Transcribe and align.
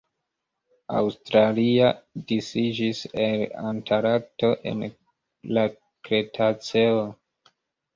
Australia 1.01 1.91
disiĝis 2.33 3.03
el 3.29 3.47
Antarkto 3.75 4.53
en 4.75 4.85
la 5.57 5.71
Kretaceo. 6.09 7.11